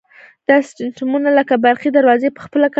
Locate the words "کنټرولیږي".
2.59-2.69